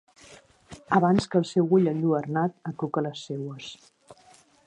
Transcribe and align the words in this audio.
Abans 0.99 1.27
que 1.33 1.39
el 1.41 1.45
seu 1.49 1.69
ull 1.79 1.91
enlluernat 1.91 2.57
acluque 2.73 3.05
les 3.09 3.23
seues. 3.29 3.71